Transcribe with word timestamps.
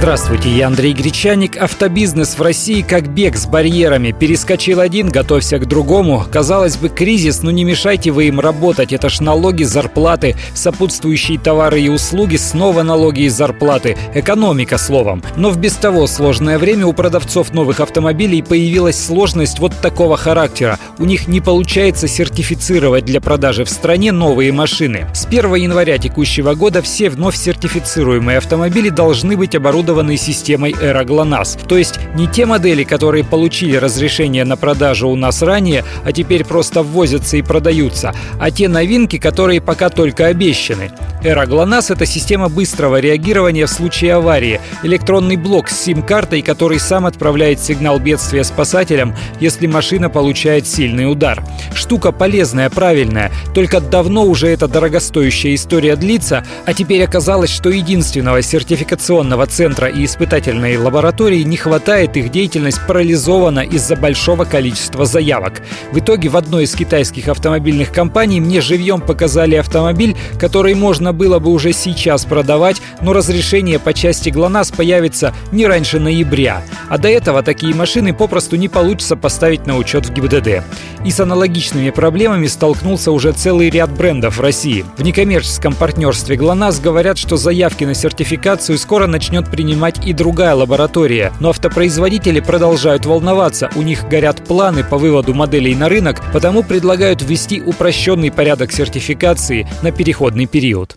Здравствуйте, 0.00 0.48
я 0.48 0.68
Андрей 0.68 0.94
Гречаник. 0.94 1.58
Автобизнес 1.58 2.38
в 2.38 2.40
России 2.40 2.80
как 2.80 3.08
бег 3.08 3.36
с 3.36 3.46
барьерами. 3.46 4.12
Перескочил 4.12 4.80
один, 4.80 5.10
готовься 5.10 5.58
к 5.58 5.66
другому. 5.68 6.24
Казалось 6.32 6.78
бы, 6.78 6.88
кризис, 6.88 7.42
но 7.42 7.50
не 7.50 7.64
мешайте 7.64 8.10
вы 8.10 8.28
им 8.28 8.40
работать. 8.40 8.94
Это 8.94 9.10
ж 9.10 9.20
налоги, 9.20 9.62
зарплаты, 9.64 10.36
сопутствующие 10.54 11.38
товары 11.38 11.82
и 11.82 11.90
услуги, 11.90 12.36
снова 12.36 12.82
налоги 12.82 13.24
и 13.24 13.28
зарплаты. 13.28 13.98
Экономика, 14.14 14.78
словом. 14.78 15.22
Но 15.36 15.50
в 15.50 15.58
без 15.58 15.74
того 15.74 16.06
сложное 16.06 16.58
время 16.58 16.86
у 16.86 16.94
продавцов 16.94 17.52
новых 17.52 17.80
автомобилей 17.80 18.42
появилась 18.42 18.98
сложность 18.98 19.58
вот 19.58 19.74
такого 19.82 20.16
характера. 20.16 20.78
У 20.96 21.04
них 21.04 21.28
не 21.28 21.42
получается 21.42 22.08
сертифицировать 22.08 23.04
для 23.04 23.20
продажи 23.20 23.66
в 23.66 23.68
стране 23.68 24.12
новые 24.12 24.50
машины. 24.50 25.08
С 25.12 25.26
1 25.26 25.56
января 25.56 25.98
текущего 25.98 26.54
года 26.54 26.80
все 26.80 27.10
вновь 27.10 27.36
сертифицируемые 27.36 28.38
автомобили 28.38 28.88
должны 28.88 29.36
быть 29.36 29.54
оборудованы 29.54 29.89
оборудованный 29.90 30.16
системой 30.16 30.72
Era 30.72 31.04
GLONASS. 31.04 31.66
То 31.66 31.76
есть 31.76 31.98
не 32.14 32.28
те 32.28 32.46
модели, 32.46 32.84
которые 32.84 33.24
получили 33.24 33.76
разрешение 33.76 34.44
на 34.44 34.56
продажу 34.56 35.08
у 35.08 35.16
нас 35.16 35.42
ранее, 35.42 35.84
а 36.04 36.12
теперь 36.12 36.44
просто 36.44 36.82
ввозятся 36.82 37.36
и 37.36 37.42
продаются, 37.42 38.14
а 38.38 38.50
те 38.50 38.68
новинки, 38.68 39.18
которые 39.18 39.60
пока 39.60 39.88
только 39.90 40.26
обещаны. 40.26 40.92
Era 41.22 41.44
GLONASS— 41.46 41.86
это 41.92 42.06
система 42.06 42.48
быстрого 42.48 43.00
реагирования 43.00 43.66
в 43.66 43.70
случае 43.70 44.14
аварии, 44.14 44.60
электронный 44.82 45.36
блок 45.36 45.68
с 45.68 45.78
сим-картой, 45.78 46.40
который 46.42 46.78
сам 46.78 47.04
отправляет 47.04 47.60
сигнал 47.60 47.98
бедствия 47.98 48.44
спасателям, 48.44 49.14
если 49.40 49.66
машина 49.66 50.08
получает 50.08 50.66
сильный 50.66 51.10
удар. 51.10 51.42
Штука 51.74 52.12
полезная, 52.12 52.70
правильная, 52.70 53.30
только 53.54 53.80
давно 53.80 54.24
уже 54.24 54.48
эта 54.48 54.66
дорогостоящая 54.66 55.54
история 55.54 55.96
длится, 55.96 56.46
а 56.64 56.72
теперь 56.72 57.04
оказалось, 57.04 57.50
что 57.50 57.68
единственного 57.68 58.40
сертификационного 58.40 59.46
центра 59.46 59.79
центра 59.80 59.88
и 59.88 60.04
испытательной 60.04 60.76
лаборатории 60.76 61.42
не 61.42 61.56
хватает, 61.56 62.16
их 62.16 62.30
деятельность 62.30 62.80
парализована 62.86 63.60
из-за 63.60 63.96
большого 63.96 64.44
количества 64.44 65.06
заявок. 65.06 65.62
В 65.92 65.98
итоге 65.98 66.28
в 66.28 66.36
одной 66.36 66.64
из 66.64 66.74
китайских 66.74 67.28
автомобильных 67.28 67.90
компаний 67.92 68.40
мне 68.40 68.60
живьем 68.60 69.00
показали 69.00 69.56
автомобиль, 69.56 70.16
который 70.38 70.74
можно 70.74 71.12
было 71.12 71.38
бы 71.38 71.50
уже 71.50 71.72
сейчас 71.72 72.24
продавать, 72.24 72.82
но 73.00 73.12
разрешение 73.12 73.78
по 73.78 73.94
части 73.94 74.28
ГЛОНАСС 74.30 74.72
появится 74.72 75.32
не 75.52 75.66
раньше 75.66 75.98
ноября. 75.98 76.62
А 76.88 76.98
до 76.98 77.08
этого 77.08 77.42
такие 77.42 77.74
машины 77.74 78.12
попросту 78.12 78.56
не 78.56 78.68
получится 78.68 79.16
поставить 79.16 79.66
на 79.66 79.76
учет 79.76 80.06
в 80.06 80.12
ГИБДД. 80.12 80.62
И 81.04 81.10
с 81.10 81.20
аналогичными 81.20 81.90
проблемами 81.90 82.48
столкнулся 82.48 83.12
уже 83.12 83.32
целый 83.32 83.70
ряд 83.70 83.90
брендов 83.90 84.36
в 84.36 84.40
России. 84.40 84.84
В 84.98 85.02
некоммерческом 85.02 85.74
партнерстве 85.74 86.36
ГЛОНАСС 86.36 86.80
говорят, 86.80 87.16
что 87.16 87.36
заявки 87.36 87.84
на 87.84 87.94
сертификацию 87.94 88.76
скоро 88.76 89.06
начнет 89.06 89.50
принимать 89.50 89.69
принимать 89.70 90.04
и 90.04 90.12
другая 90.12 90.56
лаборатория. 90.56 91.32
Но 91.38 91.50
автопроизводители 91.50 92.40
продолжают 92.40 93.06
волноваться, 93.06 93.70
у 93.76 93.82
них 93.82 94.08
горят 94.08 94.44
планы 94.44 94.82
по 94.82 94.98
выводу 94.98 95.32
моделей 95.32 95.76
на 95.76 95.88
рынок, 95.88 96.20
потому 96.32 96.64
предлагают 96.64 97.22
ввести 97.22 97.60
упрощенный 97.60 98.32
порядок 98.32 98.72
сертификации 98.72 99.68
на 99.82 99.92
переходный 99.92 100.46
период. 100.46 100.96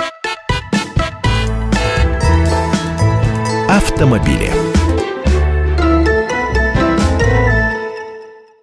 Автомобили. 3.70 4.73